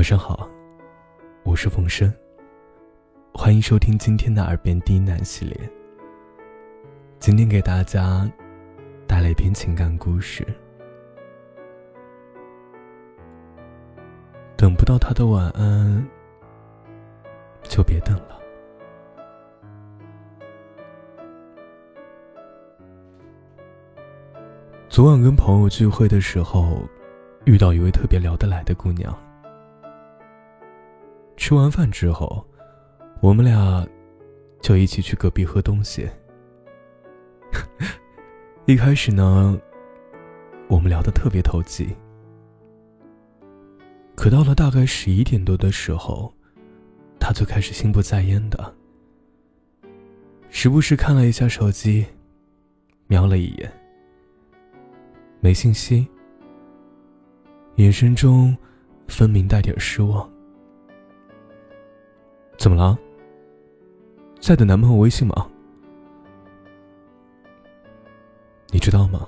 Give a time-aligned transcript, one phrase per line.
[0.00, 0.48] 晚上好，
[1.42, 2.10] 我是冯生。
[3.34, 5.54] 欢迎收听今天的耳边低喃系列。
[7.18, 8.26] 今天给大家
[9.06, 10.42] 带来一篇情感故事。
[14.56, 16.08] 等不到他的晚安，
[17.64, 18.40] 就别等了。
[24.88, 26.88] 昨晚跟朋友聚会的时候，
[27.44, 29.14] 遇到一位特别聊得来的姑娘。
[31.50, 32.46] 吃完饭之后，
[33.20, 33.84] 我们俩
[34.60, 36.08] 就一起去隔壁喝东西。
[38.66, 39.60] 一开始呢，
[40.68, 41.88] 我们聊得特别投机，
[44.14, 46.32] 可到了大概十一点多的时候，
[47.18, 48.72] 他就开始心不在焉的，
[50.50, 52.06] 时不时看了一下手机，
[53.08, 53.72] 瞄了一眼，
[55.40, 56.06] 没信息，
[57.74, 58.56] 眼神中
[59.08, 60.30] 分明带点失望。
[62.60, 62.98] 怎么了？
[64.38, 65.50] 在等男朋友微信吗？
[68.68, 69.26] 你知道吗？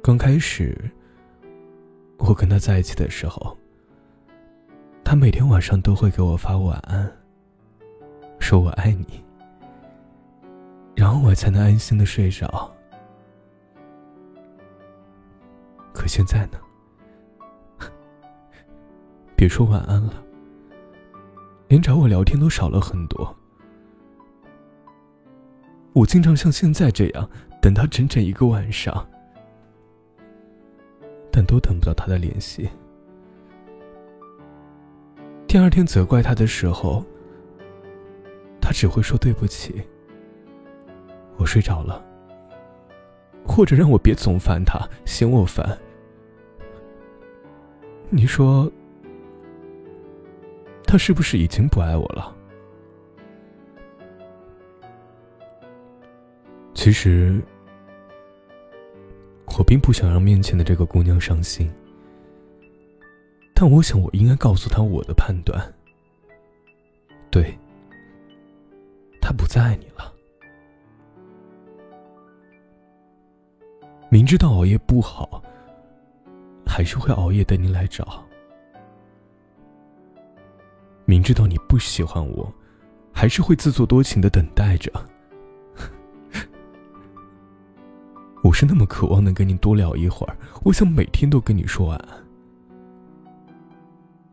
[0.00, 0.78] 刚开始
[2.18, 3.58] 我跟他在一起的时候，
[5.02, 7.12] 他每天晚上都会给我发晚安，
[8.38, 9.24] 说我爱你，
[10.94, 12.72] 然后我才能安心的睡着。
[15.92, 16.60] 可现在呢？
[19.34, 20.27] 别说晚安了。
[21.68, 23.36] 连找我聊天都少了很多，
[25.92, 27.28] 我经常像现在这样
[27.60, 29.06] 等他整整一个晚上，
[31.30, 32.70] 但都等不到他的联系。
[35.46, 37.04] 第二天责怪他的时候，
[38.62, 39.82] 他只会说对不起，
[41.36, 42.02] 我睡着了，
[43.46, 45.78] 或者让我别总烦他，嫌我烦。
[48.08, 48.72] 你说？
[50.90, 52.34] 他是不是已经不爱我了？
[56.72, 57.42] 其实，
[59.58, 61.70] 我并不想让面前的这个姑娘伤心，
[63.52, 65.62] 但我想我应该告诉她我的判断。
[67.30, 67.54] 对，
[69.20, 70.10] 他不再爱你了。
[74.08, 75.42] 明知道熬夜不好，
[76.66, 78.26] 还是会熬夜等你来找。
[81.08, 82.52] 明知道你不喜欢我，
[83.14, 84.92] 还是会自作多情的等待着。
[88.44, 92.22] 我是那么渴望能跟你多聊一会儿，我想每天都跟你说晚安。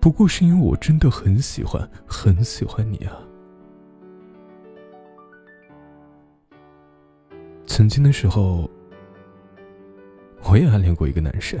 [0.00, 3.16] 不过是因为我真的很喜欢，很喜欢你啊。
[7.64, 8.68] 曾经的时候，
[10.42, 11.60] 我也暗恋过一个男生。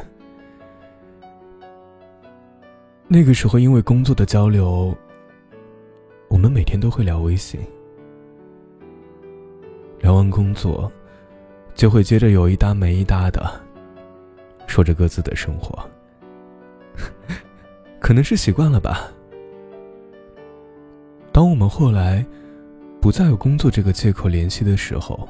[3.08, 4.92] 那个时候，因为工作的交流，
[6.28, 7.60] 我们每天都会聊微信。
[10.00, 10.90] 聊完工作，
[11.74, 13.48] 就会接着有一搭没一搭的
[14.66, 15.88] 说着各自的生活。
[18.00, 19.08] 可能是习惯了吧。
[21.32, 22.26] 当我们后来
[23.00, 25.28] 不再有工作这个借口联系的时候，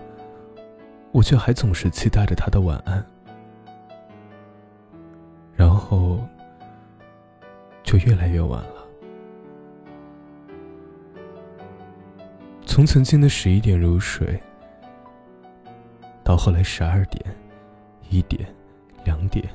[1.12, 3.04] 我却还总是期待着他的晚安，
[5.54, 6.26] 然后。
[7.98, 8.86] 越来越晚了。
[12.64, 14.38] 从曾经的十一点入睡，
[16.22, 17.24] 到后来十二点、
[18.10, 18.46] 一点、
[19.04, 19.48] 两点，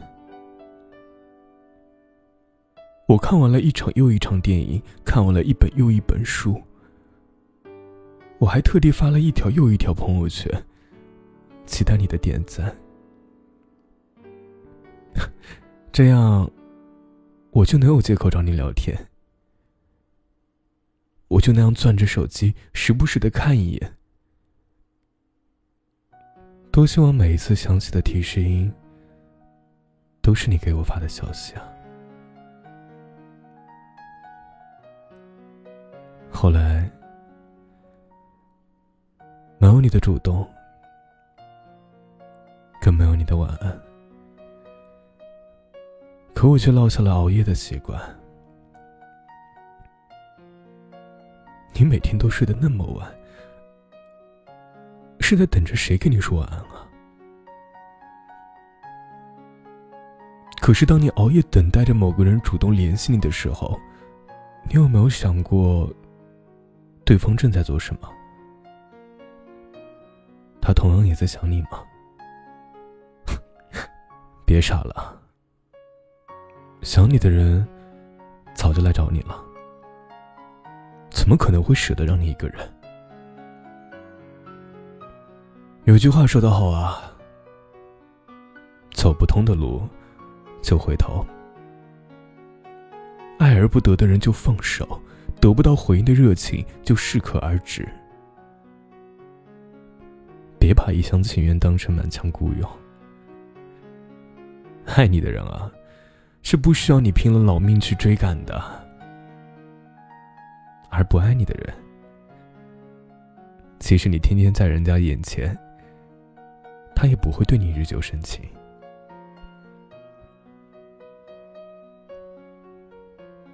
[3.07, 6.59] 我看完了一场又一场电影，看完了一本又一本书，
[8.40, 10.52] 我还特地发了一条又一条朋友圈，
[11.68, 12.75] 期待你的点赞，
[15.91, 16.50] 这样。
[17.51, 19.09] 我就能有借口找你聊天，
[21.28, 23.94] 我就那样攥着手机，时不时的看一眼。
[26.72, 28.73] 多希望每一次响起的提示音，
[30.22, 31.67] 都是你给我发的消息啊！
[36.31, 36.90] 后来，
[39.58, 40.49] 没有你的主动，
[42.81, 43.91] 更没有你的晚安。
[46.41, 48.02] 可我却落下了熬夜的习惯。
[51.76, 53.08] 你每天都睡得那么晚，
[55.20, 56.90] 是在等着谁跟你说晚安啊？
[60.59, 63.79] 可是当你熬夜等待着某个人主动联系你的时候，
[64.64, 65.88] 你有没有想过，
[67.05, 68.09] 对方正在做什么？
[70.59, 71.84] 他同样也在想你吗？
[74.43, 75.21] 别傻了。
[76.81, 77.66] 想你的人
[78.55, 79.39] 早就来找你了，
[81.11, 82.57] 怎么可能会舍得让你一个人？
[85.83, 86.99] 有句话说得好啊，
[88.93, 89.87] 走不通的路
[90.63, 91.23] 就回头，
[93.37, 94.99] 爱而不得的人就放手，
[95.39, 97.87] 得不到回应的热情就适可而止。
[100.57, 102.67] 别把一厢情愿当成满腔孤勇，
[104.85, 105.72] 爱你的人啊。
[106.43, 108.61] 是不需要你拼了老命去追赶的，
[110.90, 111.73] 而不爱你的人，
[113.79, 115.58] 即使你天天在人家眼前，
[116.96, 118.43] 他也不会对你日久生情。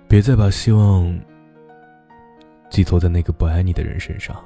[0.08, 1.20] 别再把希望
[2.70, 4.44] 寄托在那个不爱你的人身上，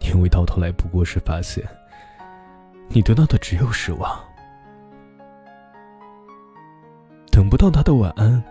[0.00, 1.64] 因为到头来不过是发现，
[2.88, 4.18] 你得到的只有失望。
[7.40, 8.44] 等不到他的晚安，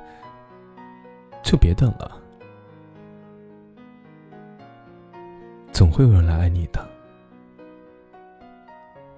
[1.43, 2.19] 就别等了。
[5.71, 6.83] 总会有人来爱你的，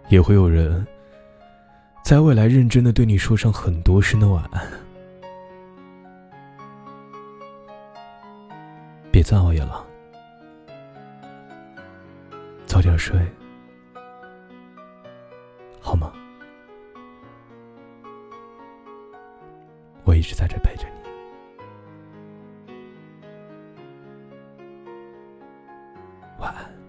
[0.09, 0.85] 也会有人
[2.03, 4.61] 在未来认真的对你说上很多声的晚安。
[9.09, 9.85] 别再熬夜了，
[12.65, 13.17] 早点睡，
[20.21, 21.09] 一直在这陪着你，
[26.37, 26.80] 晚安。